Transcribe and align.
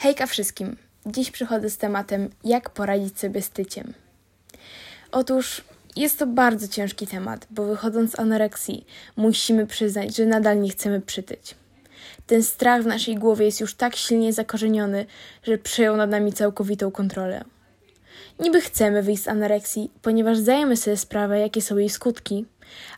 Hejka 0.00 0.26
wszystkim! 0.26 0.76
Dziś 1.06 1.30
przychodzę 1.30 1.70
z 1.70 1.78
tematem, 1.78 2.30
jak 2.44 2.70
poradzić 2.70 3.20
sobie 3.20 3.42
z 3.42 3.50
tyciem. 3.50 3.94
Otóż 5.12 5.64
jest 5.96 6.18
to 6.18 6.26
bardzo 6.26 6.68
ciężki 6.68 7.06
temat, 7.06 7.46
bo 7.50 7.64
wychodząc 7.64 8.12
z 8.12 8.18
anoreksji, 8.18 8.86
musimy 9.16 9.66
przyznać, 9.66 10.16
że 10.16 10.26
nadal 10.26 10.60
nie 10.60 10.70
chcemy 10.70 11.00
przytyć. 11.00 11.54
Ten 12.26 12.42
strach 12.42 12.82
w 12.82 12.86
naszej 12.86 13.14
głowie 13.14 13.46
jest 13.46 13.60
już 13.60 13.74
tak 13.74 13.96
silnie 13.96 14.32
zakorzeniony, 14.32 15.06
że 15.42 15.58
przejął 15.58 15.96
nad 15.96 16.10
nami 16.10 16.32
całkowitą 16.32 16.90
kontrolę. 16.90 17.44
Niby 18.38 18.60
chcemy 18.60 19.02
wyjść 19.02 19.22
z 19.22 19.28
anoreksji, 19.28 19.90
ponieważ 20.02 20.38
zdajemy 20.38 20.76
sobie 20.76 20.96
sprawę, 20.96 21.40
jakie 21.40 21.62
są 21.62 21.76
jej 21.76 21.90
skutki, 21.90 22.46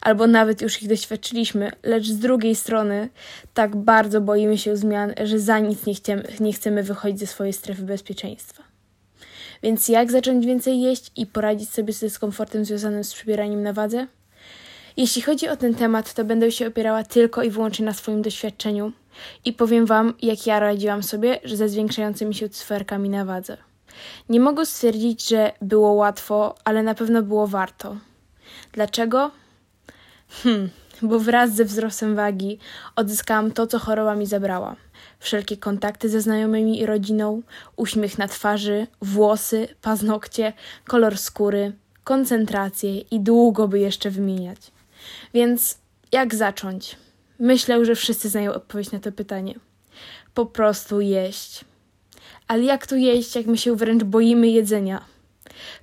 albo 0.01 0.27
nawet 0.27 0.63
już 0.63 0.83
ich 0.83 0.89
doświadczyliśmy, 0.89 1.73
lecz 1.83 2.07
z 2.07 2.19
drugiej 2.19 2.55
strony 2.55 3.09
tak 3.55 3.77
bardzo 3.77 4.21
boimy 4.21 4.59
się 4.59 4.77
zmian, 4.77 5.13
że 5.25 5.39
za 5.39 5.59
nic 5.59 5.87
nie 5.87 5.95
chcemy, 5.95 6.23
nie 6.41 6.53
chcemy 6.53 6.83
wychodzić 6.83 7.19
ze 7.19 7.27
swojej 7.27 7.53
strefy 7.53 7.83
bezpieczeństwa. 7.83 8.63
Więc 9.63 9.89
jak 9.89 10.11
zacząć 10.11 10.47
więcej 10.47 10.81
jeść 10.81 11.11
i 11.17 11.27
poradzić 11.27 11.71
sobie 11.71 11.93
z 11.93 12.01
dyskomfortem 12.01 12.65
związanym 12.65 13.05
z 13.05 13.15
przybieraniem 13.15 13.63
na 13.63 13.73
wadze? 13.73 14.07
Jeśli 14.97 15.23
chodzi 15.23 15.49
o 15.49 15.57
ten 15.57 15.75
temat, 15.75 16.15
to 16.15 16.25
będę 16.25 16.53
się 16.53 16.67
opierała 16.67 17.05
tylko 17.05 17.43
i 17.43 17.51
wyłącznie 17.51 17.85
na 17.85 17.93
swoim 17.93 18.23
doświadczeniu 18.23 18.93
i 19.45 19.53
powiem 19.53 19.87
Wam, 19.87 20.15
jak 20.23 20.47
ja 20.47 20.61
radziłam 20.61 21.03
sobie 21.03 21.41
ze 21.45 21.69
zwiększającymi 21.69 22.35
się 22.35 22.49
cyferkami 22.49 23.09
na 23.09 23.25
wadze. 23.25 23.57
Nie 24.29 24.41
mogę 24.41 24.67
stwierdzić, 24.67 25.29
że 25.29 25.53
było 25.63 25.93
łatwo, 25.93 26.55
ale 26.65 26.83
na 26.83 26.95
pewno 26.95 27.23
było 27.23 27.47
warto. 27.47 27.97
Dlaczego? 28.73 29.31
Hmm, 30.31 30.71
bo 31.03 31.19
wraz 31.19 31.55
ze 31.55 31.65
wzrostem 31.65 32.17
wagi 32.17 32.59
odzyskałam 32.97 33.51
to, 33.53 33.67
co 33.67 33.79
choroba 33.79 34.15
mi 34.15 34.27
zabrała. 34.27 34.77
Wszelkie 35.19 35.57
kontakty 35.57 36.09
ze 36.09 36.21
znajomymi 36.21 36.81
i 36.81 36.87
rodziną, 36.87 37.43
uśmiech 37.77 38.19
na 38.19 38.29
twarzy, 38.29 38.87
włosy, 39.03 39.69
paznokcie, 39.83 40.53
kolor 40.87 41.19
skóry, 41.19 41.73
koncentrację 42.05 42.99
i 42.99 43.21
długo 43.21 43.69
by 43.69 43.79
jeszcze 43.79 44.11
wymieniać. 44.11 44.59
Więc 45.35 45.79
jak 46.13 46.35
zacząć? 46.35 46.97
Myślę, 47.39 47.85
że 47.85 47.95
wszyscy 47.95 48.29
znają 48.29 48.53
odpowiedź 48.53 48.93
na 48.93 48.99
to 48.99 49.13
pytanie. 49.13 49.55
Po 50.35 50.47
prostu 50.47 51.01
jeść. 51.01 51.65
Ale 52.49 52.63
jak 52.63 52.87
tu 52.87 52.97
jeść, 52.97 53.37
jak 53.37 53.47
my 53.47 53.59
się 53.59 53.77
wręcz 53.77 54.05
boimy 54.05 54.49
jedzenia? 54.49 55.05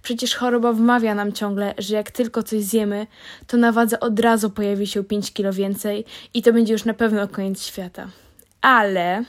Przecież 0.02 0.36
choroba 0.36 0.74
wmawia 0.74 1.16
nam 1.16 1.34
ciągle, 1.34 1.74
że 1.78 1.96
jak 1.96 2.12
tylko 2.12 2.44
coś 2.44 2.64
zjemy, 2.64 3.08
to 3.48 3.58
na 3.58 3.72
wadze 3.72 4.00
od 4.00 4.20
razu 4.20 4.50
pojawi 4.50 4.88
się 4.88 5.04
5 5.04 5.34
kilo 5.34 5.54
więcej 5.54 6.06
i 6.34 6.42
to 6.42 6.54
będzie 6.54 6.74
już 6.74 6.86
na 6.86 6.94
pewno 6.94 7.28
koniec 7.28 7.64
świata. 7.64 8.08
Ale 8.62 9.24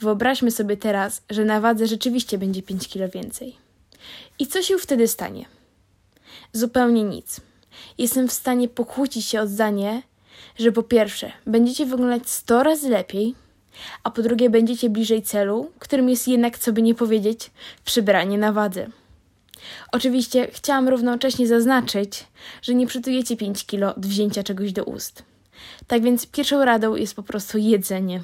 wyobraźmy 0.00 0.50
sobie 0.50 0.76
teraz, 0.76 1.22
że 1.30 1.44
na 1.44 1.60
wadze 1.60 1.86
rzeczywiście 1.86 2.38
będzie 2.38 2.62
5 2.62 2.88
kilo 2.88 3.08
więcej. 3.08 3.56
I 4.38 4.46
co 4.46 4.62
się 4.62 4.78
wtedy 4.78 5.08
stanie? 5.08 5.44
Zupełnie 6.52 7.04
nic. 7.04 7.40
Jestem 7.98 8.28
w 8.28 8.32
stanie 8.32 8.68
pokłócić 8.68 9.26
się 9.26 9.40
o 9.40 9.46
zdanie, 9.46 10.02
że 10.58 10.72
po 10.72 10.82
pierwsze, 10.82 11.32
będziecie 11.46 11.86
wyglądać 11.86 12.30
100 12.30 12.62
razy 12.62 12.88
lepiej, 12.88 13.34
a 14.02 14.10
po 14.10 14.22
drugie, 14.22 14.50
będziecie 14.50 14.90
bliżej 14.90 15.22
celu, 15.22 15.70
którym 15.78 16.08
jest 16.08 16.28
jednak, 16.28 16.58
co 16.58 16.72
by 16.72 16.82
nie 16.82 16.94
powiedzieć, 16.94 17.50
przybranie 17.84 18.38
na 18.38 18.52
wadze. 18.52 18.86
Oczywiście 19.92 20.48
chciałam 20.52 20.88
równocześnie 20.88 21.46
zaznaczyć, 21.46 22.26
że 22.62 22.74
nie 22.74 22.86
przytujecie 22.86 23.36
5 23.36 23.66
kilo 23.66 23.94
od 23.94 24.06
wzięcia 24.06 24.42
czegoś 24.42 24.72
do 24.72 24.84
ust. 24.84 25.22
Tak 25.86 26.02
więc 26.02 26.26
pierwszą 26.26 26.64
radą 26.64 26.96
jest 26.96 27.14
po 27.14 27.22
prostu 27.22 27.58
jedzenie. 27.58 28.22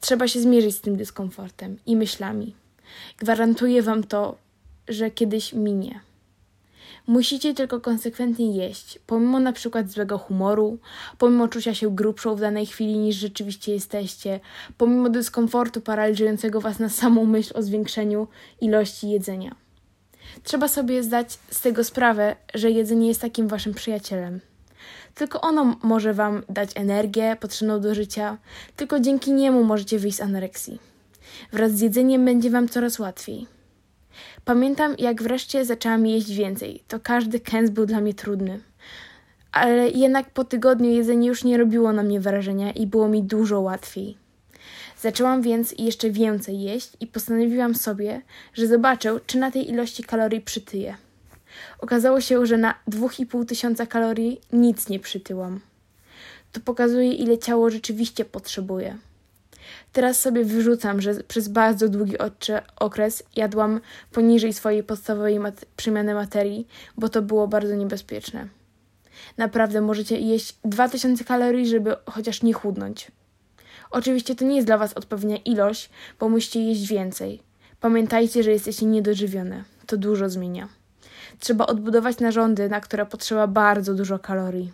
Trzeba 0.00 0.28
się 0.28 0.40
zmierzyć 0.40 0.76
z 0.76 0.80
tym 0.80 0.96
dyskomfortem 0.96 1.78
i 1.86 1.96
myślami. 1.96 2.54
Gwarantuję 3.18 3.82
Wam 3.82 4.04
to, 4.04 4.36
że 4.88 5.10
kiedyś 5.10 5.52
minie. 5.52 6.00
Musicie 7.06 7.54
tylko 7.54 7.80
konsekwentnie 7.80 8.56
jeść, 8.56 8.98
pomimo 9.06 9.40
na 9.40 9.52
przykład 9.52 9.90
złego 9.90 10.18
humoru, 10.18 10.78
pomimo 11.18 11.48
czucia 11.48 11.74
się 11.74 11.94
grubszą 11.94 12.36
w 12.36 12.40
danej 12.40 12.66
chwili 12.66 12.98
niż 12.98 13.16
rzeczywiście 13.16 13.72
jesteście, 13.72 14.40
pomimo 14.78 15.08
dyskomfortu 15.08 15.80
paraliżującego 15.80 16.60
Was 16.60 16.78
na 16.78 16.88
samą 16.88 17.24
myśl 17.24 17.52
o 17.56 17.62
zwiększeniu 17.62 18.28
ilości 18.60 19.10
jedzenia. 19.10 19.54
Trzeba 20.42 20.68
sobie 20.68 21.02
zdać 21.02 21.38
z 21.50 21.60
tego 21.60 21.84
sprawę, 21.84 22.36
że 22.54 22.70
jedzenie 22.70 23.08
jest 23.08 23.20
takim 23.20 23.48
Waszym 23.48 23.74
przyjacielem. 23.74 24.40
Tylko 25.14 25.40
ono 25.40 25.76
może 25.82 26.14
Wam 26.14 26.42
dać 26.48 26.70
energię 26.74 27.36
potrzebną 27.40 27.80
do 27.80 27.94
życia, 27.94 28.38
tylko 28.76 29.00
dzięki 29.00 29.32
niemu 29.32 29.64
możecie 29.64 29.98
wyjść 29.98 30.16
z 30.16 30.20
anoreksji. 30.20 30.78
Wraz 31.52 31.72
z 31.72 31.80
jedzeniem 31.80 32.24
będzie 32.24 32.50
Wam 32.50 32.68
coraz 32.68 32.98
łatwiej. 32.98 33.46
Pamiętam, 34.44 34.94
jak 34.98 35.22
wreszcie 35.22 35.64
zaczęłam 35.64 36.06
jeść 36.06 36.30
więcej. 36.30 36.82
To 36.88 37.00
każdy 37.00 37.40
kęs 37.40 37.70
był 37.70 37.86
dla 37.86 38.00
mnie 38.00 38.14
trudny. 38.14 38.60
Ale 39.52 39.88
jednak 39.88 40.30
po 40.30 40.44
tygodniu 40.44 40.90
jedzenie 40.90 41.28
już 41.28 41.44
nie 41.44 41.58
robiło 41.58 41.92
na 41.92 42.02
mnie 42.02 42.20
wrażenia 42.20 42.72
i 42.72 42.86
było 42.86 43.08
mi 43.08 43.22
dużo 43.22 43.60
łatwiej. 43.60 44.16
Zaczęłam 45.00 45.42
więc 45.42 45.74
jeszcze 45.78 46.10
więcej 46.10 46.60
jeść 46.60 46.92
i 47.00 47.06
postanowiłam 47.06 47.74
sobie, 47.74 48.22
że 48.54 48.66
zobaczę, 48.66 49.20
czy 49.26 49.38
na 49.38 49.50
tej 49.50 49.70
ilości 49.70 50.04
kalorii 50.04 50.40
przytyję. 50.40 50.96
Okazało 51.78 52.20
się, 52.20 52.46
że 52.46 52.58
na 52.58 52.74
2,5 52.90 53.46
tysiąca 53.46 53.86
kalorii 53.86 54.40
nic 54.52 54.88
nie 54.88 55.00
przytyłam. 55.00 55.60
To 56.52 56.60
pokazuje, 56.60 57.12
ile 57.12 57.38
ciało 57.38 57.70
rzeczywiście 57.70 58.24
potrzebuje. 58.24 58.96
Teraz 59.92 60.20
sobie 60.20 60.44
wyrzucam, 60.44 61.00
że 61.00 61.14
przez 61.14 61.48
bardzo 61.48 61.88
długi 61.88 62.14
okres 62.76 63.22
jadłam 63.36 63.80
poniżej 64.12 64.52
swojej 64.52 64.82
podstawowej 64.82 65.40
mat 65.40 65.64
przemiany 65.76 66.14
materii, 66.14 66.68
bo 66.96 67.08
to 67.08 67.22
było 67.22 67.48
bardzo 67.48 67.74
niebezpieczne. 67.74 68.48
Naprawdę 69.36 69.80
możecie 69.80 70.18
jeść 70.20 70.56
2000 70.64 71.24
kalorii, 71.24 71.68
żeby 71.68 71.96
chociaż 72.06 72.42
nie 72.42 72.52
chudnąć. 72.52 73.10
Oczywiście 73.90 74.34
to 74.34 74.44
nie 74.44 74.56
jest 74.56 74.66
dla 74.66 74.78
Was 74.78 74.94
odpowiednia 74.94 75.36
ilość, 75.36 75.90
bo 76.20 76.28
musicie 76.28 76.60
jeść 76.60 76.86
więcej. 76.86 77.42
Pamiętajcie, 77.80 78.42
że 78.42 78.50
jesteście 78.50 78.86
niedożywione. 78.86 79.64
To 79.86 79.96
dużo 79.96 80.28
zmienia. 80.28 80.68
Trzeba 81.40 81.66
odbudować 81.66 82.18
narządy, 82.18 82.68
na 82.68 82.80
które 82.80 83.06
potrzeba 83.06 83.46
bardzo 83.46 83.94
dużo 83.94 84.18
kalorii. 84.18 84.72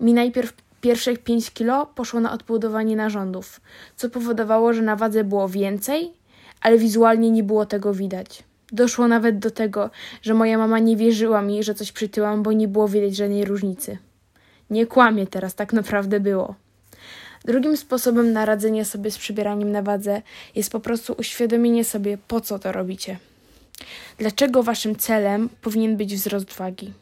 Mi 0.00 0.14
najpierw 0.14 0.52
pierwszych 0.80 1.18
5 1.18 1.50
kilo 1.50 1.86
poszło 1.86 2.20
na 2.20 2.32
odbudowanie 2.32 2.96
narządów, 2.96 3.60
co 3.96 4.10
powodowało, 4.10 4.72
że 4.72 4.82
na 4.82 4.96
wadze 4.96 5.24
było 5.24 5.48
więcej, 5.48 6.12
ale 6.60 6.78
wizualnie 6.78 7.30
nie 7.30 7.42
było 7.42 7.66
tego 7.66 7.94
widać. 7.94 8.44
Doszło 8.72 9.08
nawet 9.08 9.38
do 9.38 9.50
tego, 9.50 9.90
że 10.22 10.34
moja 10.34 10.58
mama 10.58 10.78
nie 10.78 10.96
wierzyła 10.96 11.42
mi, 11.42 11.62
że 11.62 11.74
coś 11.74 11.92
przytyłam, 11.92 12.42
bo 12.42 12.52
nie 12.52 12.68
było 12.68 12.88
widać 12.88 13.16
żadnej 13.16 13.44
różnicy. 13.44 13.98
Nie 14.70 14.86
kłamie 14.86 15.26
teraz, 15.26 15.54
tak 15.54 15.72
naprawdę 15.72 16.20
było. 16.20 16.54
Drugim 17.46 17.76
sposobem 17.76 18.32
na 18.32 18.44
radzenie 18.44 18.84
sobie 18.84 19.10
z 19.10 19.18
przybieraniem 19.18 19.72
na 19.72 19.82
wadze 19.82 20.22
jest 20.54 20.70
po 20.70 20.80
prostu 20.80 21.14
uświadomienie 21.18 21.84
sobie, 21.84 22.18
po 22.28 22.40
co 22.40 22.58
to 22.58 22.72
robicie. 22.72 23.18
Dlaczego 24.18 24.62
waszym 24.62 24.96
celem 24.96 25.48
powinien 25.60 25.96
być 25.96 26.14
wzrost 26.14 26.52
wagi? 26.52 26.92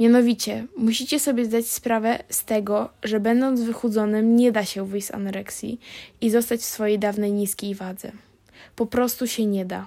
Mianowicie, 0.00 0.66
musicie 0.76 1.20
sobie 1.20 1.44
zdać 1.44 1.66
sprawę 1.66 2.18
z 2.28 2.44
tego, 2.44 2.88
że 3.02 3.20
będąc 3.20 3.60
wychudzonym 3.60 4.36
nie 4.36 4.52
da 4.52 4.64
się 4.64 4.86
wyjść 4.86 5.06
z 5.06 5.14
anoreksji 5.14 5.80
i 6.20 6.30
zostać 6.30 6.60
w 6.60 6.64
swojej 6.64 6.98
dawnej 6.98 7.32
niskiej 7.32 7.74
wadze. 7.74 8.12
Po 8.76 8.86
prostu 8.86 9.26
się 9.26 9.46
nie 9.46 9.64
da. 9.64 9.86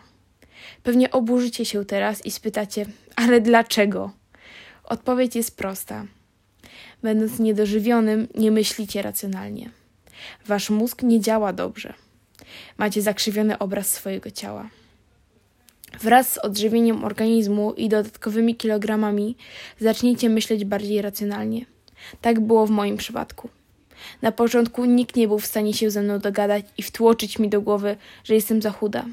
Pewnie 0.84 1.12
oburzycie 1.12 1.66
się 1.66 1.86
teraz 1.86 2.26
i 2.26 2.32
spytacie, 2.32 2.86
ale 3.16 3.42
dlaczego? 3.42 4.12
Odpowiedź 4.84 5.36
jest 5.36 5.58
prosta. 5.58 6.06
Będąc 7.04 7.40
niedożywionym, 7.40 8.28
nie 8.36 8.52
myślicie 8.52 9.02
racjonalnie. 9.02 9.70
Wasz 10.48 10.70
mózg 10.70 11.04
nie 11.04 11.22
działa 11.22 11.54
dobrze. 11.54 11.94
Macie 12.78 13.02
zakrzywiony 13.02 13.58
obraz 13.58 13.92
swojego 13.92 14.32
ciała. 14.32 14.70
Wraz 16.02 16.34
z 16.34 16.38
odżywieniem 16.38 17.04
organizmu 17.04 17.74
i 17.74 17.90
dodatkowymi 17.90 18.56
kilogramami 18.56 19.36
zaczniecie 19.80 20.30
myśleć 20.30 20.66
bardziej 20.66 21.02
racjonalnie. 21.02 21.66
Tak 22.22 22.40
było 22.40 22.68
w 22.68 22.70
moim 22.70 22.98
przypadku. 22.98 23.50
Na 24.22 24.32
początku 24.32 24.86
nikt 24.86 25.16
nie 25.16 25.28
był 25.28 25.40
w 25.40 25.46
stanie 25.46 25.74
się 25.74 25.92
ze 25.92 26.02
mną 26.02 26.20
dogadać 26.20 26.66
i 26.78 26.84
wtłoczyć 26.84 27.40
mi 27.40 27.50
do 27.50 27.62
głowy, 27.62 27.98
że 28.24 28.34
jestem 28.34 28.62
za 28.62 28.72
chuda. 28.72 29.06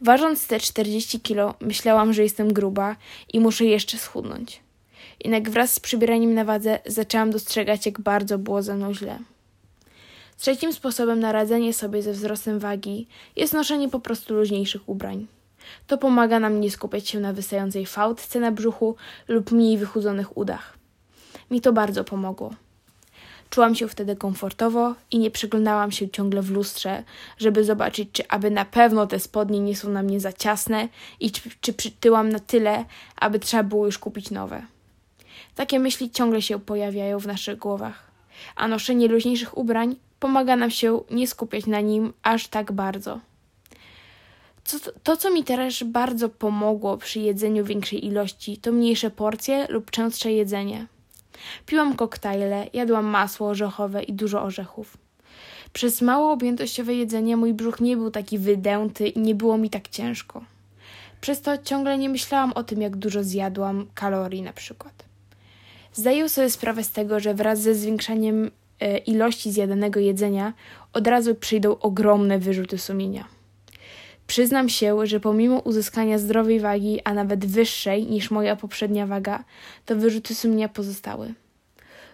Ważąc 0.00 0.46
te 0.46 0.60
40 0.60 1.20
kilo, 1.20 1.54
myślałam, 1.60 2.12
że 2.12 2.22
jestem 2.22 2.52
gruba 2.52 2.96
i 3.32 3.40
muszę 3.40 3.64
jeszcze 3.64 3.98
schudnąć. 3.98 4.60
Jednak 5.24 5.50
wraz 5.50 5.72
z 5.72 5.80
przybieraniem 5.80 6.34
na 6.34 6.44
wadze 6.44 6.78
zaczęłam 6.86 7.30
dostrzegać, 7.30 7.86
jak 7.86 8.00
bardzo 8.00 8.38
było 8.38 8.62
ze 8.62 8.74
mną 8.74 8.94
źle. 8.94 9.18
Trzecim 10.38 10.72
sposobem 10.72 11.20
na 11.20 11.32
radzenie 11.32 11.72
sobie 11.72 12.02
ze 12.02 12.12
wzrostem 12.12 12.58
wagi 12.58 13.06
jest 13.36 13.52
noszenie 13.52 13.88
po 13.88 14.00
prostu 14.00 14.34
luźniejszych 14.34 14.88
ubrań. 14.88 15.26
To 15.86 15.98
pomaga 15.98 16.40
nam 16.40 16.60
nie 16.60 16.70
skupiać 16.70 17.08
się 17.08 17.20
na 17.20 17.32
wystającej 17.32 17.86
fałdce 17.86 18.40
na 18.40 18.52
brzuchu 18.52 18.96
lub 19.28 19.52
mniej 19.52 19.78
wychudzonych 19.78 20.36
udach. 20.36 20.78
Mi 21.50 21.60
to 21.60 21.72
bardzo 21.72 22.04
pomogło. 22.04 22.50
Czułam 23.50 23.74
się 23.74 23.88
wtedy 23.88 24.16
komfortowo 24.16 24.94
i 25.10 25.18
nie 25.18 25.30
przyglądałam 25.30 25.92
się 25.92 26.08
ciągle 26.08 26.42
w 26.42 26.50
lustrze, 26.50 27.04
żeby 27.38 27.64
zobaczyć, 27.64 28.08
czy 28.12 28.28
aby 28.28 28.50
na 28.50 28.64
pewno 28.64 29.06
te 29.06 29.20
spodnie 29.20 29.60
nie 29.60 29.76
są 29.76 29.90
na 29.90 30.02
mnie 30.02 30.20
za 30.20 30.32
ciasne 30.32 30.88
i 31.20 31.30
czy, 31.30 31.50
czy 31.60 31.72
przytyłam 31.72 32.28
na 32.28 32.38
tyle, 32.38 32.84
aby 33.16 33.38
trzeba 33.38 33.62
było 33.62 33.86
już 33.86 33.98
kupić 33.98 34.30
nowe. 34.30 34.62
Takie 35.56 35.78
myśli 35.78 36.10
ciągle 36.10 36.42
się 36.42 36.60
pojawiają 36.60 37.18
w 37.18 37.26
naszych 37.26 37.58
głowach, 37.58 38.10
a 38.56 38.68
noszenie 38.68 39.08
luźniejszych 39.08 39.58
ubrań 39.58 39.96
pomaga 40.20 40.56
nam 40.56 40.70
się 40.70 41.00
nie 41.10 41.26
skupiać 41.26 41.66
na 41.66 41.80
nim 41.80 42.12
aż 42.22 42.48
tak 42.48 42.72
bardzo. 42.72 43.20
To, 45.02 45.16
co 45.16 45.30
mi 45.30 45.44
też 45.44 45.84
bardzo 45.84 46.28
pomogło 46.28 46.96
przy 46.96 47.20
jedzeniu 47.20 47.64
większej 47.64 48.06
ilości, 48.06 48.56
to 48.56 48.72
mniejsze 48.72 49.10
porcje 49.10 49.66
lub 49.68 49.90
częstsze 49.90 50.32
jedzenie. 50.32 50.86
Piłam 51.66 51.96
koktajle, 51.96 52.66
jadłam 52.72 53.04
masło 53.04 53.48
orzechowe 53.48 54.02
i 54.02 54.12
dużo 54.12 54.42
orzechów. 54.42 54.96
Przez 55.72 56.02
mało 56.02 56.32
objętościowe 56.32 56.94
jedzenie 56.94 57.36
mój 57.36 57.54
brzuch 57.54 57.80
nie 57.80 57.96
był 57.96 58.10
taki 58.10 58.38
wydęty 58.38 59.08
i 59.08 59.20
nie 59.20 59.34
było 59.34 59.58
mi 59.58 59.70
tak 59.70 59.88
ciężko. 59.88 60.44
Przez 61.20 61.42
to 61.42 61.58
ciągle 61.58 61.98
nie 61.98 62.08
myślałam 62.08 62.52
o 62.52 62.64
tym, 62.64 62.82
jak 62.82 62.96
dużo 62.96 63.24
zjadłam 63.24 63.86
kalorii 63.94 64.42
na 64.42 64.52
przykład. 64.52 65.05
Zdaję 65.96 66.28
sobie 66.28 66.50
sprawę 66.50 66.84
z 66.84 66.90
tego, 66.90 67.20
że 67.20 67.34
wraz 67.34 67.60
ze 67.60 67.74
zwiększaniem 67.74 68.50
e, 68.80 68.98
ilości 68.98 69.52
zjadanego 69.52 70.00
jedzenia 70.00 70.52
od 70.92 71.06
razu 71.06 71.34
przyjdą 71.34 71.78
ogromne 71.78 72.38
wyrzuty 72.38 72.78
sumienia. 72.78 73.24
Przyznam 74.26 74.68
się, 74.68 75.06
że 75.06 75.20
pomimo 75.20 75.58
uzyskania 75.58 76.18
zdrowej 76.18 76.60
wagi, 76.60 77.00
a 77.04 77.14
nawet 77.14 77.46
wyższej 77.46 78.06
niż 78.06 78.30
moja 78.30 78.56
poprzednia 78.56 79.06
waga, 79.06 79.44
to 79.86 79.96
wyrzuty 79.96 80.34
sumienia 80.34 80.68
pozostały. 80.68 81.34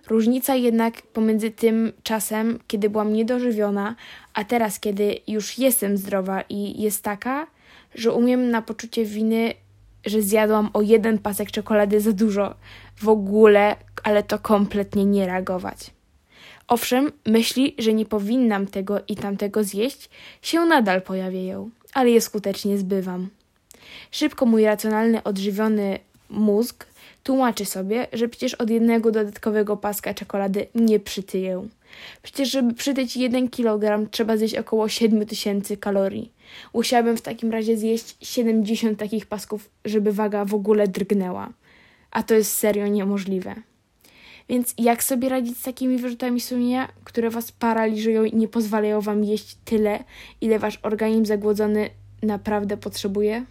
Różnica 0.08 0.54
jednak 0.54 1.02
pomiędzy 1.02 1.50
tym 1.50 1.92
czasem, 2.02 2.58
kiedy 2.66 2.90
byłam 2.90 3.12
niedożywiona, 3.12 3.96
a 4.34 4.44
teraz, 4.44 4.80
kiedy 4.80 5.16
już 5.28 5.58
jestem 5.58 5.96
zdrowa 5.96 6.42
i 6.48 6.82
jest 6.82 7.02
taka, 7.02 7.46
że 7.94 8.12
umiem 8.12 8.50
na 8.50 8.62
poczucie 8.62 9.04
winy, 9.04 9.54
że 10.06 10.22
zjadłam 10.22 10.70
o 10.72 10.82
jeden 10.82 11.18
pasek 11.18 11.50
czekolady 11.50 12.00
za 12.00 12.12
dużo. 12.12 12.54
W 13.02 13.08
ogóle, 13.08 13.76
ale 14.02 14.22
to 14.22 14.38
kompletnie 14.38 15.04
nie 15.04 15.26
reagować. 15.26 15.90
Owszem, 16.68 17.12
myśli, 17.26 17.74
że 17.78 17.92
nie 17.92 18.06
powinnam 18.06 18.66
tego 18.66 19.00
i 19.08 19.16
tamtego 19.16 19.64
zjeść, 19.64 20.10
się 20.42 20.60
nadal 20.60 21.02
pojawiają 21.02 21.70
ale 21.92 22.10
je 22.10 22.20
skutecznie 22.20 22.78
zbywam. 22.78 23.28
Szybko 24.10 24.46
mój 24.46 24.64
racjonalny, 24.64 25.22
odżywiony 25.22 25.98
mózg 26.30 26.86
tłumaczy 27.22 27.64
sobie, 27.64 28.06
że 28.12 28.28
przecież 28.28 28.54
od 28.54 28.70
jednego 28.70 29.10
dodatkowego 29.10 29.76
paska 29.76 30.14
czekolady 30.14 30.66
nie 30.74 31.00
przytyję. 31.00 31.68
Przecież, 32.22 32.50
żeby 32.50 32.74
przytyć 32.74 33.16
1 33.16 33.48
kg, 33.48 34.10
trzeba 34.10 34.36
zjeść 34.36 34.54
około 34.54 34.88
7000 34.88 35.76
kalorii. 35.76 36.32
Musiałabym 36.74 37.16
w 37.16 37.22
takim 37.22 37.50
razie 37.52 37.76
zjeść 37.76 38.16
70 38.20 38.98
takich 38.98 39.26
pasków, 39.26 39.70
żeby 39.84 40.12
waga 40.12 40.44
w 40.44 40.54
ogóle 40.54 40.88
drgnęła. 40.88 41.48
A 42.12 42.22
to 42.22 42.34
jest 42.34 42.52
serio 42.56 42.86
niemożliwe. 42.86 43.54
Więc 44.48 44.74
jak 44.78 45.04
sobie 45.04 45.28
radzić 45.28 45.58
z 45.58 45.62
takimi 45.62 45.98
wyrzutami 45.98 46.40
sumienia, 46.40 46.88
które 47.04 47.30
was 47.30 47.52
paraliżują 47.52 48.24
i 48.24 48.36
nie 48.36 48.48
pozwalają 48.48 49.00
wam 49.00 49.24
jeść 49.24 49.56
tyle, 49.64 50.04
ile 50.40 50.58
wasz 50.58 50.78
organizm 50.82 51.24
zagłodzony 51.24 51.90
naprawdę 52.22 52.76
potrzebuje? 52.76 53.44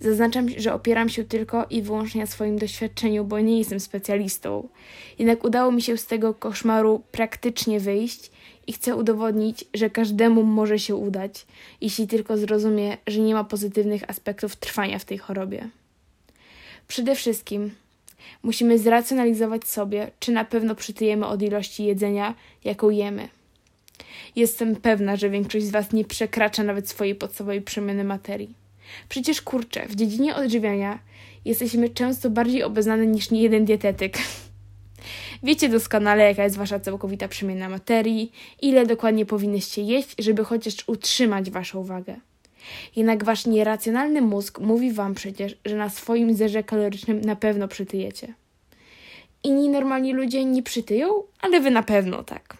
Zaznaczam, 0.00 0.48
że 0.56 0.74
opieram 0.74 1.08
się 1.08 1.24
tylko 1.24 1.66
i 1.70 1.82
wyłącznie 1.82 2.20
na 2.20 2.26
swoim 2.26 2.58
doświadczeniu, 2.58 3.24
bo 3.24 3.40
nie 3.40 3.58
jestem 3.58 3.80
specjalistą. 3.80 4.68
Jednak 5.18 5.44
udało 5.44 5.72
mi 5.72 5.82
się 5.82 5.96
z 5.96 6.06
tego 6.06 6.34
koszmaru 6.34 7.02
praktycznie 7.12 7.80
wyjść 7.80 8.30
i 8.66 8.72
chcę 8.72 8.96
udowodnić, 8.96 9.64
że 9.74 9.90
każdemu 9.90 10.42
może 10.42 10.78
się 10.78 10.94
udać, 10.96 11.46
jeśli 11.80 12.06
tylko 12.06 12.36
zrozumie, 12.36 12.96
że 13.06 13.20
nie 13.20 13.34
ma 13.34 13.44
pozytywnych 13.44 14.10
aspektów 14.10 14.56
trwania 14.56 14.98
w 14.98 15.04
tej 15.04 15.18
chorobie. 15.18 15.68
Przede 16.88 17.14
wszystkim 17.14 17.70
Musimy 18.42 18.78
zracjonalizować 18.78 19.68
sobie, 19.68 20.10
czy 20.20 20.32
na 20.32 20.44
pewno 20.44 20.74
przytyjemy 20.74 21.26
od 21.26 21.42
ilości 21.42 21.84
jedzenia, 21.84 22.34
jaką 22.64 22.90
jemy. 22.90 23.28
Jestem 24.36 24.76
pewna, 24.76 25.16
że 25.16 25.30
większość 25.30 25.64
z 25.64 25.70
Was 25.70 25.92
nie 25.92 26.04
przekracza 26.04 26.62
nawet 26.62 26.88
swojej 26.88 27.14
podstawowej 27.14 27.62
przemiany 27.62 28.04
materii. 28.04 28.54
Przecież 29.08 29.42
kurczę, 29.42 29.86
w 29.88 29.94
dziedzinie 29.94 30.36
odżywiania 30.36 30.98
jesteśmy 31.44 31.88
często 31.88 32.30
bardziej 32.30 32.62
obeznani 32.62 33.06
niż 33.08 33.30
niejeden 33.30 33.64
dietetyk. 33.64 34.18
Wiecie 35.42 35.68
doskonale, 35.68 36.24
jaka 36.24 36.44
jest 36.44 36.56
wasza 36.56 36.80
całkowita 36.80 37.28
przemiana 37.28 37.68
materii, 37.68 38.32
ile 38.62 38.86
dokładnie 38.86 39.26
powinnyście 39.26 39.82
jeść, 39.82 40.14
żeby 40.18 40.44
chociaż 40.44 40.74
utrzymać 40.86 41.50
waszą 41.50 41.84
wagę. 41.84 42.16
Jednak 42.96 43.24
wasz 43.24 43.46
nieracjonalny 43.46 44.20
mózg 44.20 44.58
mówi 44.58 44.92
wam 44.92 45.14
przecież, 45.14 45.56
że 45.64 45.76
na 45.76 45.90
swoim 45.90 46.34
zerze 46.34 46.62
kalorycznym 46.62 47.20
na 47.20 47.36
pewno 47.36 47.68
przytyjecie. 47.68 48.34
Inni 49.44 49.68
normalni 49.68 50.12
ludzie 50.12 50.44
nie 50.44 50.62
przytyją, 50.62 51.08
ale 51.40 51.60
wy 51.60 51.70
na 51.70 51.82
pewno 51.82 52.24
tak. 52.24 52.56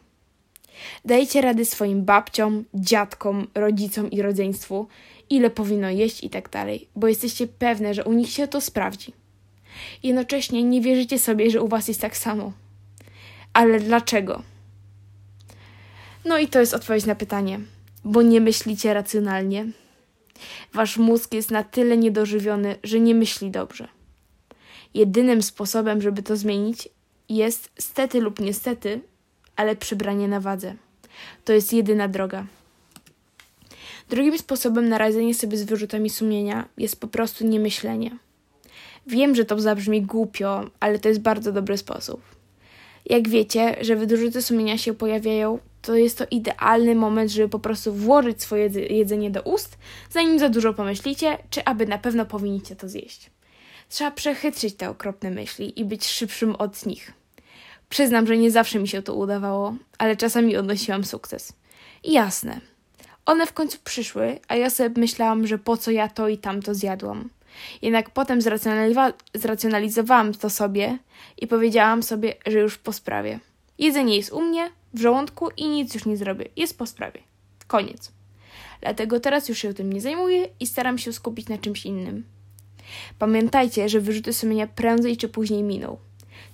Dajcie 1.05 1.41
rady 1.41 1.65
swoim 1.65 2.05
babciom, 2.05 2.65
dziadkom, 2.75 3.47
rodzicom 3.55 4.11
i 4.11 4.23
rodzeństwu, 4.23 4.87
ile 5.31 5.51
powinno 5.51 5.91
jeść 5.91 6.25
i 6.25 6.31
tak 6.31 6.51
dalej, 6.51 6.89
bo 6.97 7.09
jesteście 7.09 7.47
pewne, 7.47 7.95
że 7.95 8.05
u 8.05 8.13
nich 8.13 8.31
się 8.31 8.49
to 8.49 8.61
sprawdzi. 8.61 9.13
Jednocześnie 10.03 10.63
nie 10.63 10.81
wierzycie 10.81 11.19
sobie, 11.19 11.51
że 11.51 11.63
u 11.63 11.69
was 11.69 11.89
jest 11.89 12.01
tak 12.01 12.17
samo. 12.17 12.53
Ale 13.53 13.81
dlaczego? 13.81 14.43
No 16.25 16.39
i 16.39 16.49
to 16.49 16.61
jest 16.61 16.75
odpowiedź 16.75 17.07
na 17.07 17.15
pytanie, 17.15 17.61
bo 18.05 18.23
nie 18.23 18.41
myślicie 18.41 18.95
racjonalnie. 18.95 19.67
Wasz 20.73 20.97
mózg 20.97 21.35
jest 21.35 21.51
na 21.51 21.65
tyle 21.65 21.97
niedożywiony, 21.97 22.77
że 22.83 23.01
nie 23.01 23.15
myśli 23.15 23.51
dobrze. 23.51 23.89
Jedynym 24.95 25.43
sposobem, 25.43 26.03
żeby 26.03 26.23
to 26.23 26.37
zmienić, 26.37 26.89
jest 27.29 27.71
stety 27.79 28.21
lub 28.21 28.41
niestety, 28.41 29.01
ale 29.57 29.77
przybranie 29.77 30.29
na 30.29 30.41
wadze. 30.41 30.75
To 31.45 31.53
jest 31.53 31.73
jedyna 31.73 32.09
droga. 32.09 32.47
Drugim 34.11 34.39
sposobem 34.39 34.89
na 34.89 34.99
radzenie 34.99 35.35
sobie 35.35 35.57
z 35.57 35.65
wyrzutami 35.65 36.11
sumienia 36.11 36.69
jest 36.79 37.01
po 37.01 37.07
prostu 37.07 37.47
niemyślenie. 37.47 38.19
Wiem, 39.07 39.35
że 39.35 39.45
to 39.45 39.61
zabrzmi 39.61 40.03
głupio, 40.03 40.71
ale 40.81 40.99
to 40.99 41.09
jest 41.09 41.21
bardzo 41.21 41.53
dobry 41.53 41.79
sposób. 41.79 42.34
Jak 43.07 43.29
wiecie, 43.29 43.77
że 43.81 43.97
wyrzuty 43.97 44.43
sumienia 44.43 44.79
się 44.79 44.95
pojawiają, 44.95 45.59
to 45.83 45.95
jest 45.95 46.19
to 46.19 46.25
idealny 46.31 46.95
moment, 46.95 47.31
żeby 47.31 47.49
po 47.49 47.59
prostu 47.59 47.95
włożyć 47.95 48.43
swoje 48.43 48.67
jedzenie 48.69 49.31
do 49.31 49.43
ust, 49.43 49.79
zanim 50.11 50.39
za 50.39 50.49
dużo 50.49 50.75
pomyślicie, 50.75 51.39
czy 51.51 51.65
aby 51.65 51.87
na 51.87 51.99
pewno 51.99 52.27
powinniście 52.27 52.77
to 52.77 52.89
zjeść. 52.89 53.31
Trzeba 53.89 54.11
przechytrzyć 54.11 54.75
te 54.75 54.91
okropne 54.91 55.31
myśli 55.31 55.81
i 55.81 55.85
być 55.85 56.07
szybszym 56.07 56.57
od 56.57 56.87
nich. 56.87 57.13
Przyznam, 57.89 58.27
że 58.27 58.37
nie 58.37 58.51
zawsze 58.51 58.79
mi 58.79 58.89
się 58.89 59.03
to 59.03 59.15
udawało, 59.15 59.75
ale 59.99 60.17
czasami 60.17 60.57
odnosiłam 60.57 61.05
sukces. 61.05 61.53
I 62.03 62.13
jasne. 62.13 62.61
One 63.27 63.47
w 63.47 63.53
końcu 63.53 63.79
przyszły, 63.85 64.39
a 64.49 64.57
ja 64.57 64.71
sobie 64.71 65.01
myślałam, 65.01 65.47
że 65.47 65.59
po 65.59 65.77
co 65.77 65.91
ja 65.91 66.09
to 66.09 66.29
i 66.29 66.39
tamto 66.39 66.75
zjadłam. 66.75 67.29
Jednak 67.83 68.11
potem 68.11 68.43
zracjonalizowa 68.43 69.13
zracjonalizowałam 69.35 70.35
to 70.35 70.51
sobie 70.51 70.99
i 71.39 71.47
powiedziałam 71.47 72.03
sobie, 72.03 72.35
że 72.47 72.59
już 72.59 72.79
po 72.79 72.93
sprawie. 72.93 73.41
Jedzenie 73.79 74.17
jest 74.17 74.33
u 74.33 74.41
mnie, 74.41 74.71
w 74.95 75.01
żołądku 75.01 75.49
i 75.57 75.69
nic 75.69 75.95
już 75.95 76.07
nie 76.07 76.17
zrobię. 76.17 76.49
Jest 76.57 76.79
po 76.79 76.87
sprawie. 76.87 77.21
Koniec. 77.67 78.13
Dlatego 78.81 79.21
teraz 79.21 79.49
już 79.49 79.59
się 79.59 79.75
tym 79.75 79.93
nie 79.93 80.01
zajmuję 80.01 80.49
i 80.61 80.67
staram 80.67 80.99
się 80.99 81.13
skupić 81.13 81.49
na 81.49 81.59
czymś 81.59 81.87
innym. 81.87 82.25
Pamiętajcie, 83.19 83.89
że 83.89 84.01
wyrzuty 84.01 84.33
sumienia 84.33 84.67
prędzej 84.67 85.17
czy 85.17 85.29
później 85.29 85.63
miną. 85.63 85.97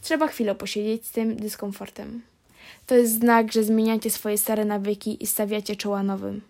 Trzeba 0.02 0.28
chwilę 0.28 0.54
posiedzieć 0.54 1.06
z 1.06 1.10
tym 1.10 1.36
dyskomfortem. 1.36 2.22
To 2.86 2.94
jest 2.94 3.14
znak, 3.14 3.52
że 3.52 3.64
zmieniacie 3.64 4.10
swoje 4.10 4.38
stare 4.38 4.64
nawyki 4.64 5.22
i 5.22 5.26
stawiacie 5.26 5.76
czoła 5.76 6.02
nowym. 6.02 6.40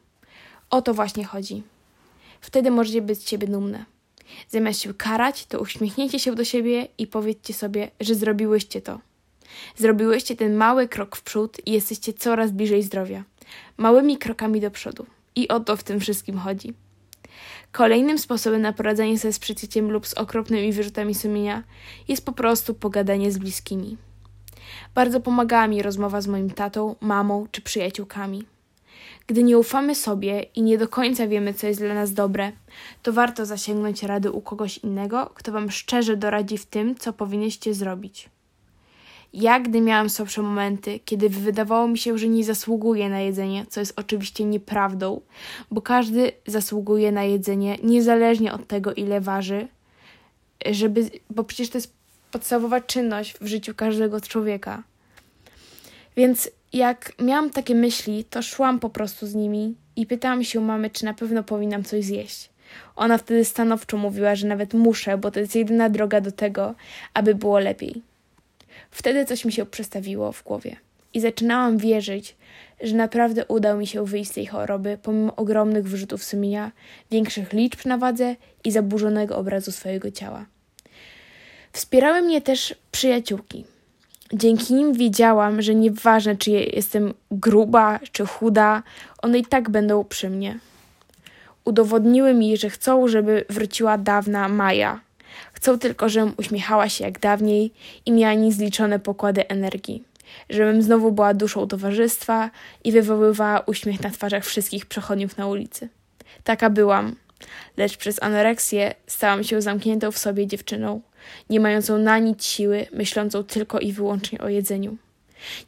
O 0.70 0.82
to 0.82 0.94
właśnie 0.94 1.24
chodzi. 1.24 1.62
Wtedy 2.40 2.70
możecie 2.70 3.02
być 3.02 3.18
z 3.18 3.28
siebie 3.28 3.46
dumne. 3.46 3.84
Zamiast 4.48 4.80
się 4.80 4.94
karać, 4.94 5.46
to 5.46 5.60
uśmiechniecie 5.60 6.18
się 6.18 6.34
do 6.34 6.44
siebie 6.44 6.88
i 6.98 7.06
powiedzcie 7.06 7.54
sobie, 7.54 7.90
że 8.00 8.14
zrobiłyście 8.14 8.82
to. 8.82 9.00
Zrobiłyście 9.76 10.36
ten 10.36 10.54
mały 10.54 10.88
krok 10.88 11.16
w 11.16 11.22
przód 11.22 11.56
i 11.66 11.72
jesteście 11.72 12.12
coraz 12.12 12.50
bliżej 12.50 12.82
zdrowia. 12.82 13.24
Małymi 13.76 14.18
krokami 14.18 14.60
do 14.60 14.70
przodu. 14.70 15.06
I 15.36 15.48
o 15.48 15.60
to 15.60 15.76
w 15.76 15.82
tym 15.82 16.00
wszystkim 16.00 16.38
chodzi. 16.38 16.74
Kolejnym 17.72 18.18
sposobem 18.18 18.62
na 18.62 18.72
poradzenie 18.72 19.18
sobie 19.18 19.32
z 19.32 19.38
przeciekiem 19.38 19.90
lub 19.90 20.06
z 20.06 20.14
okropnymi 20.14 20.72
wyrzutami 20.72 21.14
sumienia 21.14 21.62
jest 22.08 22.24
po 22.24 22.32
prostu 22.32 22.74
pogadanie 22.74 23.32
z 23.32 23.38
bliskimi. 23.38 23.96
Bardzo 24.94 25.20
pomagała 25.20 25.66
mi 25.66 25.82
rozmowa 25.82 26.20
z 26.20 26.26
moim 26.26 26.50
tatą, 26.50 26.96
mamą 27.00 27.46
czy 27.50 27.62
przyjaciółkami. 27.62 28.44
Gdy 29.26 29.42
nie 29.42 29.58
ufamy 29.58 29.94
sobie 29.94 30.42
i 30.42 30.62
nie 30.62 30.78
do 30.78 30.88
końca 30.88 31.26
wiemy, 31.26 31.54
co 31.54 31.66
jest 31.66 31.80
dla 31.80 31.94
nas 31.94 32.12
dobre, 32.12 32.52
to 33.02 33.12
warto 33.12 33.46
zasięgnąć 33.46 34.02
rady 34.02 34.30
u 34.30 34.40
kogoś 34.40 34.78
innego, 34.78 35.30
kto 35.34 35.52
Wam 35.52 35.70
szczerze 35.70 36.16
doradzi 36.16 36.58
w 36.58 36.66
tym, 36.66 36.94
co 36.94 37.12
powinniście 37.12 37.74
zrobić. 37.74 38.28
Ja, 39.32 39.60
gdy 39.60 39.80
miałam 39.80 40.10
słabsze 40.10 40.42
momenty, 40.42 41.00
kiedy 41.04 41.28
wydawało 41.28 41.88
mi 41.88 41.98
się, 41.98 42.18
że 42.18 42.28
nie 42.28 42.44
zasługuję 42.44 43.08
na 43.08 43.20
jedzenie, 43.20 43.66
co 43.68 43.80
jest 43.80 43.92
oczywiście 43.96 44.44
nieprawdą, 44.44 45.20
bo 45.70 45.82
każdy 45.82 46.32
zasługuje 46.46 47.12
na 47.12 47.24
jedzenie, 47.24 47.78
niezależnie 47.82 48.52
od 48.52 48.66
tego, 48.66 48.94
ile 48.94 49.20
waży, 49.20 49.68
żeby, 50.70 51.10
bo 51.30 51.44
przecież 51.44 51.70
to 51.70 51.78
jest 51.78 51.92
podstawowa 52.30 52.80
czynność 52.80 53.34
w 53.40 53.46
życiu 53.46 53.74
każdego 53.74 54.20
człowieka. 54.20 54.82
Więc 56.16 56.50
jak 56.72 57.12
miałam 57.18 57.50
takie 57.50 57.74
myśli, 57.74 58.24
to 58.24 58.42
szłam 58.42 58.80
po 58.80 58.90
prostu 58.90 59.26
z 59.26 59.34
nimi 59.34 59.74
i 59.96 60.06
pytałam 60.06 60.44
się 60.44 60.60
mamy, 60.60 60.90
czy 60.90 61.04
na 61.04 61.14
pewno 61.14 61.42
powinnam 61.42 61.84
coś 61.84 62.04
zjeść. 62.04 62.50
Ona 62.96 63.18
wtedy 63.18 63.44
stanowczo 63.44 63.96
mówiła, 63.96 64.34
że 64.34 64.46
nawet 64.46 64.74
muszę, 64.74 65.18
bo 65.18 65.30
to 65.30 65.40
jest 65.40 65.54
jedyna 65.54 65.88
droga 65.88 66.20
do 66.20 66.32
tego, 66.32 66.74
aby 67.14 67.34
było 67.34 67.58
lepiej. 67.58 68.02
Wtedy 68.90 69.24
coś 69.24 69.44
mi 69.44 69.52
się 69.52 69.66
przestawiło 69.66 70.32
w 70.32 70.44
głowie 70.44 70.76
i 71.14 71.20
zaczynałam 71.20 71.78
wierzyć, 71.78 72.36
że 72.80 72.96
naprawdę 72.96 73.46
udało 73.46 73.78
mi 73.78 73.86
się 73.86 74.04
wyjść 74.04 74.30
z 74.30 74.34
tej 74.34 74.46
choroby, 74.46 74.98
pomimo 75.02 75.36
ogromnych 75.36 75.88
wyrzutów 75.88 76.24
sumienia, 76.24 76.72
większych 77.10 77.52
liczb 77.52 77.86
na 77.86 77.98
wadze 77.98 78.36
i 78.64 78.70
zaburzonego 78.70 79.36
obrazu 79.36 79.72
swojego 79.72 80.10
ciała. 80.10 80.46
Wspierały 81.72 82.22
mnie 82.22 82.40
też 82.40 82.74
przyjaciółki. 82.92 83.64
Dzięki 84.32 84.74
nim 84.74 84.92
wiedziałam, 84.92 85.62
że 85.62 85.74
nieważne, 85.74 86.36
czy 86.36 86.50
jestem 86.50 87.14
gruba, 87.30 88.00
czy 88.12 88.26
chuda, 88.26 88.82
one 89.22 89.38
i 89.38 89.44
tak 89.44 89.70
będą 89.70 90.04
przy 90.04 90.30
mnie. 90.30 90.58
Udowodniły 91.64 92.34
mi, 92.34 92.56
że 92.56 92.70
chcą, 92.70 93.08
żeby 93.08 93.44
wróciła 93.48 93.98
dawna 93.98 94.48
Maja. 94.48 95.00
Chcą 95.52 95.78
tylko, 95.78 96.08
żebym 96.08 96.32
uśmiechała 96.36 96.88
się 96.88 97.04
jak 97.04 97.18
dawniej 97.18 97.72
i 98.06 98.12
miała 98.12 98.34
niezliczone 98.34 98.98
pokłady 98.98 99.48
energii. 99.48 100.04
Żebym 100.50 100.82
znowu 100.82 101.12
była 101.12 101.34
duszą 101.34 101.66
towarzystwa 101.66 102.50
i 102.84 102.92
wywoływała 102.92 103.60
uśmiech 103.60 104.02
na 104.02 104.10
twarzach 104.10 104.44
wszystkich 104.44 104.86
przechodniów 104.86 105.36
na 105.36 105.46
ulicy. 105.46 105.88
Taka 106.44 106.70
byłam, 106.70 107.16
lecz 107.76 107.96
przez 107.96 108.22
anoreksję 108.22 108.94
stałam 109.06 109.44
się 109.44 109.62
zamkniętą 109.62 110.10
w 110.10 110.18
sobie 110.18 110.46
dziewczyną, 110.46 111.00
nie 111.50 111.60
mającą 111.60 111.98
na 111.98 112.18
nic 112.18 112.44
siły, 112.44 112.86
myślącą 112.92 113.44
tylko 113.44 113.78
i 113.78 113.92
wyłącznie 113.92 114.38
o 114.38 114.48
jedzeniu. 114.48 114.96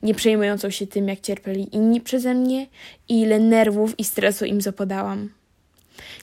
Nie 0.02 0.14
przejmującą 0.14 0.70
się 0.70 0.86
tym, 0.86 1.08
jak 1.08 1.20
cierpieli 1.20 1.76
inni 1.76 2.00
przeze 2.00 2.34
mnie 2.34 2.66
i 3.08 3.20
ile 3.20 3.38
nerwów 3.38 3.98
i 3.98 4.04
stresu 4.04 4.44
im 4.44 4.60
zapodałam. 4.60 5.28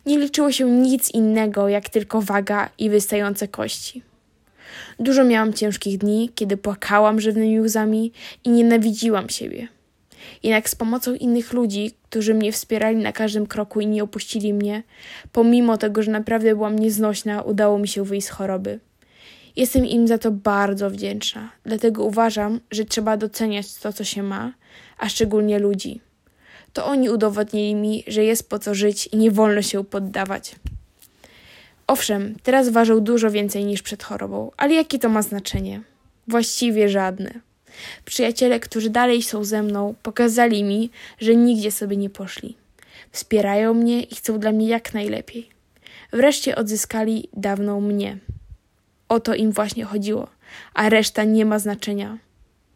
Nie 0.05 0.19
liczyło 0.19 0.51
się 0.51 0.71
nic 0.71 1.13
innego, 1.13 1.69
jak 1.69 1.89
tylko 1.89 2.21
waga 2.21 2.69
i 2.77 2.89
wystające 2.89 3.47
kości. 3.47 4.03
Dużo 4.99 5.23
miałam 5.23 5.53
ciężkich 5.53 5.97
dni, 5.97 6.29
kiedy 6.35 6.57
płakałam 6.57 7.21
żywnymi 7.21 7.61
łzami 7.61 8.11
i 8.43 8.49
nienawidziłam 8.49 9.29
siebie. 9.29 9.67
Jednak 10.43 10.69
z 10.69 10.75
pomocą 10.75 11.13
innych 11.13 11.53
ludzi, 11.53 11.91
którzy 12.09 12.33
mnie 12.33 12.51
wspierali 12.51 12.97
na 12.97 13.11
każdym 13.11 13.47
kroku 13.47 13.81
i 13.81 13.87
nie 13.87 14.03
opuścili 14.03 14.53
mnie, 14.53 14.83
pomimo 15.31 15.77
tego, 15.77 16.03
że 16.03 16.11
naprawdę 16.11 16.55
byłam 16.55 16.79
nieznośna, 16.79 17.41
udało 17.41 17.79
mi 17.79 17.87
się 17.87 18.03
wyjść 18.03 18.27
z 18.27 18.29
choroby. 18.29 18.79
Jestem 19.55 19.85
im 19.85 20.07
za 20.07 20.17
to 20.17 20.31
bardzo 20.31 20.89
wdzięczna, 20.89 21.51
dlatego 21.63 22.03
uważam, 22.03 22.59
że 22.71 22.85
trzeba 22.85 23.17
doceniać 23.17 23.73
to, 23.75 23.93
co 23.93 24.03
się 24.03 24.23
ma, 24.23 24.53
a 24.97 25.09
szczególnie 25.09 25.59
ludzi. 25.59 26.01
To 26.73 26.85
oni 26.85 27.09
udowodnili 27.09 27.75
mi, 27.75 28.03
że 28.07 28.23
jest 28.23 28.49
po 28.49 28.59
co 28.59 28.75
żyć 28.75 29.07
i 29.11 29.17
nie 29.17 29.31
wolno 29.31 29.61
się 29.61 29.83
poddawać. 29.83 30.55
Owszem, 31.87 32.35
teraz 32.43 32.69
ważą 32.69 32.99
dużo 32.99 33.31
więcej 33.31 33.65
niż 33.65 33.81
przed 33.81 34.03
chorobą, 34.03 34.51
ale 34.57 34.73
jakie 34.73 34.99
to 34.99 35.09
ma 35.09 35.21
znaczenie? 35.21 35.81
Właściwie 36.27 36.89
żadne. 36.89 37.31
Przyjaciele, 38.05 38.59
którzy 38.59 38.89
dalej 38.89 39.23
są 39.23 39.43
ze 39.43 39.63
mną, 39.63 39.95
pokazali 40.03 40.63
mi, 40.63 40.89
że 41.19 41.35
nigdzie 41.35 41.71
sobie 41.71 41.97
nie 41.97 42.09
poszli. 42.09 42.55
Wspierają 43.11 43.73
mnie 43.73 44.03
i 44.03 44.15
chcą 44.15 44.39
dla 44.39 44.51
mnie 44.51 44.67
jak 44.67 44.93
najlepiej. 44.93 45.49
Wreszcie 46.13 46.55
odzyskali 46.55 47.29
dawną 47.33 47.81
mnie. 47.81 48.17
O 49.09 49.19
to 49.19 49.35
im 49.35 49.51
właśnie 49.51 49.85
chodziło, 49.85 50.27
a 50.73 50.89
reszta 50.89 51.23
nie 51.23 51.45
ma 51.45 51.59
znaczenia, 51.59 52.17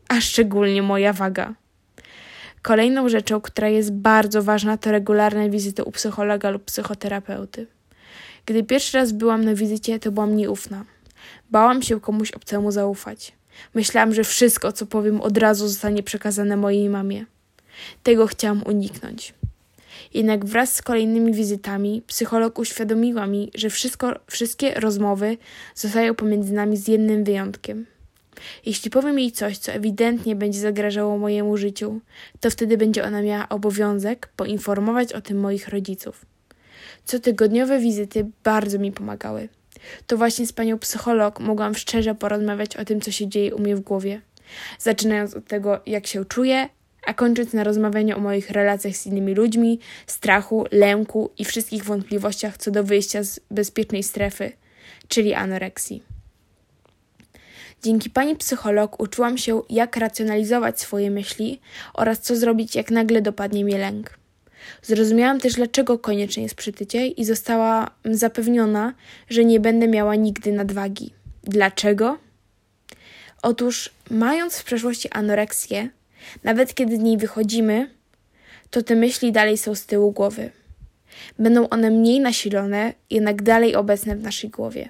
a 0.07 0.21
szczególnie 0.21 0.81
moja 0.81 1.13
waga. 1.13 1.53
Kolejną 2.61 3.09
rzeczą, 3.09 3.41
która 3.41 3.69
jest 3.69 3.93
bardzo 3.93 4.43
ważna, 4.43 4.77
to 4.77 4.91
regularne 4.91 5.49
wizyty 5.49 5.83
u 5.83 5.91
psychologa 5.91 6.49
lub 6.49 6.63
psychoterapeuty. 6.63 7.67
Gdy 8.45 8.63
pierwszy 8.63 8.97
raz 8.97 9.11
byłam 9.11 9.45
na 9.45 9.55
wizycie, 9.55 9.99
to 9.99 10.11
byłam 10.11 10.35
nieufna. 10.35 10.85
Bałam 11.51 11.81
się 11.81 12.01
komuś 12.01 12.31
obcemu 12.31 12.71
zaufać. 12.71 13.33
Myślałam, 13.73 14.13
że 14.13 14.23
wszystko, 14.23 14.71
co 14.71 14.85
powiem, 14.85 15.21
od 15.21 15.37
razu 15.37 15.67
zostanie 15.67 16.03
przekazane 16.03 16.57
mojej 16.57 16.89
mamie. 16.89 17.25
Tego 18.03 18.27
chciałam 18.27 18.63
uniknąć. 18.65 19.33
Jednak 20.13 20.45
wraz 20.45 20.75
z 20.75 20.81
kolejnymi 20.81 21.33
wizytami 21.33 22.03
psycholog 22.07 22.59
uświadomiła 22.59 23.27
mi, 23.27 23.51
że 23.55 23.69
wszystko, 23.69 24.19
wszystkie 24.27 24.73
rozmowy 24.73 25.37
zostają 25.75 26.15
pomiędzy 26.15 26.53
nami 26.53 26.77
z 26.77 26.87
jednym 26.87 27.23
wyjątkiem. 27.23 27.85
Jeśli 28.65 28.91
powiem 28.91 29.19
jej 29.19 29.31
coś, 29.31 29.57
co 29.57 29.71
ewidentnie 29.71 30.35
będzie 30.35 30.59
zagrażało 30.59 31.17
mojemu 31.17 31.57
życiu, 31.57 31.99
to 32.39 32.49
wtedy 32.49 32.77
będzie 32.77 33.05
ona 33.05 33.21
miała 33.21 33.49
obowiązek 33.49 34.29
poinformować 34.35 35.13
o 35.13 35.21
tym 35.21 35.39
moich 35.39 35.67
rodziców. 35.67 36.25
Cotygodniowe 37.05 37.79
wizyty 37.79 38.25
bardzo 38.43 38.79
mi 38.79 38.91
pomagały. 38.91 39.49
To 40.07 40.17
właśnie 40.17 40.47
z 40.47 40.53
panią 40.53 40.79
psycholog 40.79 41.39
mogłam 41.39 41.75
szczerze 41.75 42.15
porozmawiać 42.15 42.77
o 42.77 42.85
tym, 42.85 43.01
co 43.01 43.11
się 43.11 43.27
dzieje 43.27 43.55
u 43.55 43.59
mnie 43.59 43.75
w 43.75 43.79
głowie. 43.79 44.21
Zaczynając 44.79 45.33
od 45.33 45.47
tego, 45.47 45.79
jak 45.85 46.07
się 46.07 46.25
czuję, 46.25 46.69
a 47.05 47.13
kończąc 47.13 47.53
na 47.53 47.63
rozmawianiu 47.63 48.17
o 48.17 48.19
moich 48.19 48.49
relacjach 48.49 48.95
z 48.95 49.05
innymi 49.05 49.33
ludźmi, 49.33 49.79
strachu, 50.07 50.65
lęku 50.71 51.29
i 51.37 51.45
wszystkich 51.45 51.83
wątpliwościach 51.83 52.57
co 52.57 52.71
do 52.71 52.83
wyjścia 52.83 53.23
z 53.23 53.39
bezpiecznej 53.51 54.03
strefy, 54.03 54.51
czyli 55.07 55.33
anoreksji. 55.33 56.03
Dzięki 57.83 58.09
pani 58.09 58.35
psycholog 58.35 58.99
uczyłam 58.99 59.37
się, 59.37 59.61
jak 59.69 59.97
racjonalizować 59.97 60.81
swoje 60.81 61.11
myśli 61.11 61.59
oraz 61.93 62.19
co 62.19 62.35
zrobić, 62.35 62.75
jak 62.75 62.91
nagle 62.91 63.21
dopadnie 63.21 63.65
mnie 63.65 63.77
lęk. 63.77 64.19
Zrozumiałam 64.81 65.39
też, 65.39 65.53
dlaczego 65.53 65.99
koniecznie 65.99 66.43
jest 66.43 66.55
przytycie 66.55 67.07
i 67.07 67.25
została 67.25 67.91
zapewniona, 68.05 68.93
że 69.29 69.45
nie 69.45 69.59
będę 69.59 69.87
miała 69.87 70.15
nigdy 70.15 70.51
nadwagi. 70.51 71.13
Dlaczego? 71.43 72.17
Otóż, 73.41 73.89
mając 74.11 74.57
w 74.57 74.63
przeszłości 74.63 75.09
anoreksję, 75.11 75.89
nawet 76.43 76.73
kiedy 76.73 76.97
z 76.97 76.99
niej 76.99 77.17
wychodzimy, 77.17 77.89
to 78.69 78.81
te 78.81 78.95
myśli 78.95 79.31
dalej 79.31 79.57
są 79.57 79.75
z 79.75 79.85
tyłu 79.85 80.11
głowy. 80.11 80.51
Będą 81.39 81.69
one 81.69 81.91
mniej 81.91 82.19
nasilone, 82.19 82.93
jednak 83.09 83.41
dalej 83.41 83.75
obecne 83.75 84.15
w 84.15 84.21
naszej 84.23 84.49
głowie. 84.49 84.89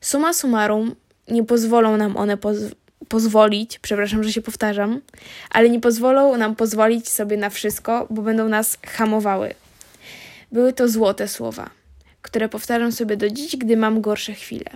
Suma 0.00 0.34
summarum, 0.34 0.94
nie 1.28 1.44
pozwolą 1.44 1.96
nam 1.96 2.16
one 2.16 2.36
poz- 2.36 2.74
pozwolić, 3.08 3.78
przepraszam, 3.78 4.24
że 4.24 4.32
się 4.32 4.42
powtarzam, 4.42 5.00
ale 5.50 5.70
nie 5.70 5.80
pozwolą 5.80 6.36
nam 6.36 6.56
pozwolić 6.56 7.08
sobie 7.08 7.36
na 7.36 7.50
wszystko, 7.50 8.06
bo 8.10 8.22
będą 8.22 8.48
nas 8.48 8.78
hamowały. 8.86 9.54
Były 10.52 10.72
to 10.72 10.88
złote 10.88 11.28
słowa, 11.28 11.70
które 12.22 12.48
powtarzam 12.48 12.92
sobie 12.92 13.16
do 13.16 13.30
dziś, 13.30 13.56
gdy 13.56 13.76
mam 13.76 14.00
gorsze 14.00 14.32
chwile. 14.32 14.70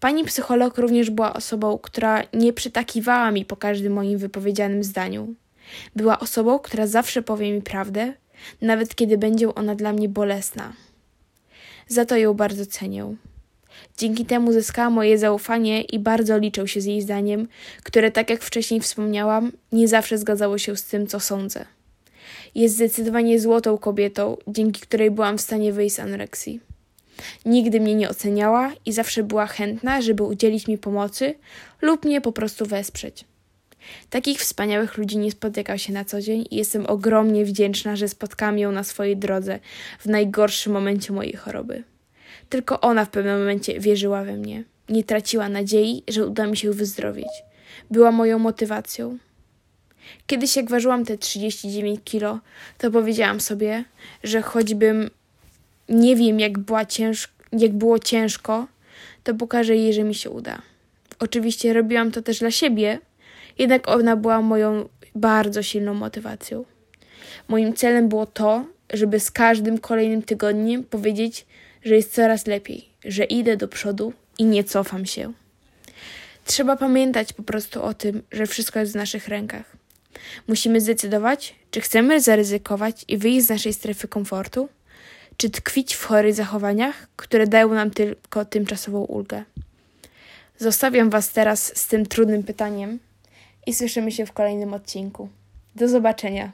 Pani 0.00 0.24
psycholog 0.24 0.78
również 0.78 1.10
była 1.10 1.32
osobą, 1.32 1.78
która 1.78 2.22
nie 2.32 2.52
przytakiwała 2.52 3.30
mi 3.30 3.44
po 3.44 3.56
każdym 3.56 3.92
moim 3.92 4.18
wypowiedzianym 4.18 4.84
zdaniu. 4.84 5.34
Była 5.96 6.18
osobą, 6.18 6.58
która 6.58 6.86
zawsze 6.86 7.22
powie 7.22 7.52
mi 7.52 7.62
prawdę, 7.62 8.12
nawet 8.62 8.94
kiedy 8.94 9.18
będzie 9.18 9.54
ona 9.54 9.74
dla 9.74 9.92
mnie 9.92 10.08
bolesna. 10.08 10.72
Za 11.88 12.04
to 12.04 12.16
ją 12.16 12.34
bardzo 12.34 12.66
cenię. 12.66 13.16
Dzięki 13.98 14.26
temu 14.26 14.52
zyskała 14.52 14.90
moje 14.90 15.18
zaufanie 15.18 15.82
i 15.82 15.98
bardzo 15.98 16.38
liczę 16.38 16.68
się 16.68 16.80
z 16.80 16.84
jej 16.84 17.02
zdaniem, 17.02 17.48
które, 17.82 18.10
tak 18.10 18.30
jak 18.30 18.42
wcześniej 18.42 18.80
wspomniałam, 18.80 19.52
nie 19.72 19.88
zawsze 19.88 20.18
zgadzało 20.18 20.58
się 20.58 20.76
z 20.76 20.84
tym, 20.84 21.06
co 21.06 21.20
sądzę. 21.20 21.64
Jest 22.54 22.74
zdecydowanie 22.74 23.40
złotą 23.40 23.78
kobietą, 23.78 24.36
dzięki 24.48 24.80
której 24.80 25.10
byłam 25.10 25.38
w 25.38 25.40
stanie 25.40 25.72
wyjść 25.72 25.96
z 25.96 26.00
anoreksji. 26.00 26.69
Nigdy 27.44 27.80
mnie 27.80 27.94
nie 27.94 28.08
oceniała 28.08 28.72
i 28.86 28.92
zawsze 28.92 29.22
była 29.22 29.46
chętna, 29.46 30.02
żeby 30.02 30.22
udzielić 30.22 30.68
mi 30.68 30.78
pomocy 30.78 31.34
lub 31.82 32.04
mnie 32.04 32.20
po 32.20 32.32
prostu 32.32 32.66
wesprzeć. 32.66 33.24
Takich 34.10 34.40
wspaniałych 34.40 34.98
ludzi 34.98 35.18
nie 35.18 35.30
spotykał 35.30 35.78
się 35.78 35.92
na 35.92 36.04
co 36.04 36.20
dzień 36.20 36.44
i 36.50 36.56
jestem 36.56 36.86
ogromnie 36.86 37.44
wdzięczna, 37.44 37.96
że 37.96 38.08
spotkałam 38.08 38.58
ją 38.58 38.72
na 38.72 38.84
swojej 38.84 39.16
drodze 39.16 39.58
w 39.98 40.06
najgorszym 40.06 40.72
momencie 40.72 41.12
mojej 41.12 41.32
choroby. 41.32 41.82
Tylko 42.48 42.80
ona 42.80 43.04
w 43.04 43.10
pewnym 43.10 43.38
momencie 43.38 43.80
wierzyła 43.80 44.24
we 44.24 44.36
mnie. 44.36 44.64
Nie 44.88 45.04
traciła 45.04 45.48
nadziei, 45.48 46.02
że 46.08 46.26
uda 46.26 46.46
mi 46.46 46.56
się 46.56 46.72
wyzdrowieć. 46.72 47.28
Była 47.90 48.12
moją 48.12 48.38
motywacją. 48.38 49.18
Kiedyś 50.26 50.56
jak 50.56 50.70
ważyłam 50.70 51.04
te 51.04 51.18
39 51.18 52.00
kilo, 52.04 52.40
to 52.78 52.90
powiedziałam 52.90 53.40
sobie, 53.40 53.84
że 54.24 54.42
choćbym 54.42 55.10
nie 55.90 56.16
wiem 56.16 56.40
jak, 56.40 56.58
była 56.58 56.84
cięż- 56.84 57.28
jak 57.52 57.72
było 57.72 57.98
ciężko, 57.98 58.66
to 59.24 59.34
pokażę 59.34 59.76
jej, 59.76 59.92
że 59.92 60.04
mi 60.04 60.14
się 60.14 60.30
uda. 60.30 60.62
Oczywiście 61.18 61.72
robiłam 61.72 62.10
to 62.10 62.22
też 62.22 62.38
dla 62.38 62.50
siebie, 62.50 62.98
jednak 63.58 63.88
ona 63.88 64.16
była 64.16 64.42
moją 64.42 64.88
bardzo 65.14 65.62
silną 65.62 65.94
motywacją. 65.94 66.64
Moim 67.48 67.74
celem 67.74 68.08
było 68.08 68.26
to, 68.26 68.64
żeby 68.92 69.20
z 69.20 69.30
każdym 69.30 69.78
kolejnym 69.78 70.22
tygodniem 70.22 70.84
powiedzieć, 70.84 71.46
że 71.84 71.94
jest 71.94 72.14
coraz 72.14 72.46
lepiej, 72.46 72.88
że 73.04 73.24
idę 73.24 73.56
do 73.56 73.68
przodu 73.68 74.12
i 74.38 74.44
nie 74.44 74.64
cofam 74.64 75.06
się. 75.06 75.32
Trzeba 76.44 76.76
pamiętać 76.76 77.32
po 77.32 77.42
prostu 77.42 77.82
o 77.82 77.94
tym, 77.94 78.22
że 78.32 78.46
wszystko 78.46 78.80
jest 78.80 78.92
w 78.92 78.96
naszych 78.96 79.28
rękach. 79.28 79.76
Musimy 80.48 80.80
zdecydować, 80.80 81.54
czy 81.70 81.80
chcemy 81.80 82.20
zaryzykować 82.20 83.04
i 83.08 83.18
wyjść 83.18 83.46
z 83.46 83.50
naszej 83.50 83.74
strefy 83.74 84.08
komfortu, 84.08 84.68
czy 85.40 85.50
tkwić 85.50 85.94
w 85.94 86.04
chorych 86.04 86.34
zachowaniach, 86.34 87.08
które 87.16 87.46
dają 87.46 87.74
nam 87.74 87.90
tylko 87.90 88.44
tymczasową 88.44 89.04
ulgę. 89.04 89.44
Zostawiam 90.58 91.10
Was 91.10 91.32
teraz 91.32 91.76
z 91.76 91.86
tym 91.88 92.06
trudnym 92.06 92.42
pytaniem 92.42 92.98
i 93.66 93.74
słyszymy 93.74 94.12
się 94.12 94.26
w 94.26 94.32
kolejnym 94.32 94.74
odcinku. 94.74 95.28
Do 95.76 95.88
zobaczenia. 95.88 96.52